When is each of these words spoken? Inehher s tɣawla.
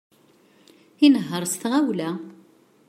Inehher 1.05 1.43
s 1.51 1.53
tɣawla. 1.61 2.11